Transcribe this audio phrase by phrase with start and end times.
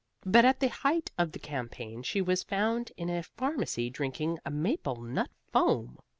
[0.25, 4.49] But at the height of the campaign she was found in a pharmacy drinking a
[4.49, 5.99] maple nut foam.